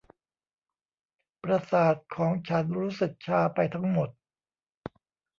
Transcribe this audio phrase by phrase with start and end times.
[1.43, 4.09] ประสาทของฉันรู้สึกชาไปทั้งหมด